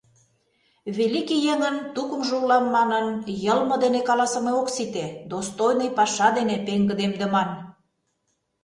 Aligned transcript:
Великий 0.97 1.41
еҥын 1.53 1.75
тукымжо 1.95 2.35
улам 2.43 2.65
манын, 2.75 3.05
йылме 3.43 3.75
дене 3.83 4.01
каласыме 4.07 4.51
ок 4.61 4.67
сите, 4.75 5.05
достойный 5.31 5.91
паша 5.97 6.27
дене 6.37 6.55
пеҥгыдемдыман! 6.65 7.49